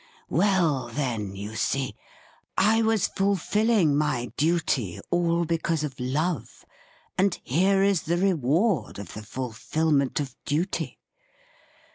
'Well, 0.29 0.87
then, 0.91 1.35
you 1.35 1.53
see, 1.53 1.95
I 2.57 2.81
was 2.81 3.05
fulfilling 3.05 3.95
my 3.95 4.31
duty 4.35 4.99
all 5.11 5.45
be 5.45 5.59
cause 5.59 5.83
of 5.83 5.99
love, 5.99 6.65
and 7.19 7.39
here 7.43 7.83
is 7.83 8.01
the 8.01 8.17
reward 8.17 8.97
of 8.97 9.13
the 9.13 9.21
fulfilment 9.21 10.19
of 10.19 10.35
duty 10.43 10.97